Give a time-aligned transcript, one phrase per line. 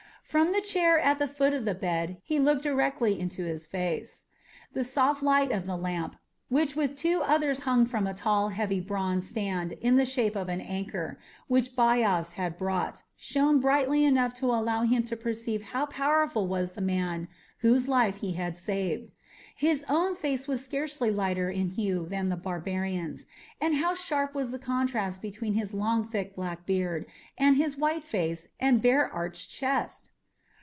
[0.23, 4.23] From the chair at the foot of the bed he looked directly into his face.
[4.71, 6.15] The soft light of the lamp,
[6.47, 10.47] which with two others hung from a tall, heavy bronze stand in the shape of
[10.47, 11.19] an anchor,
[11.49, 16.73] which Bias had brought, shone brightly enough to allow him to perceive how powerful was
[16.73, 17.27] the man
[17.57, 19.11] whose life he had saved.
[19.57, 23.25] His own face was scarcely lighter in hue than the barbarian's,
[23.59, 27.05] and how sharp was the contrast between his long, thick black beard
[27.37, 30.07] and his white face and bare arched chest!